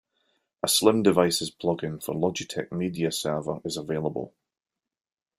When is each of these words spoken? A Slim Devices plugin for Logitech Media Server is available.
A 0.63 0.67
Slim 0.67 1.03
Devices 1.03 1.51
plugin 1.51 2.03
for 2.03 2.15
Logitech 2.15 2.71
Media 2.71 3.11
Server 3.11 3.59
is 3.63 3.77
available. 3.77 4.33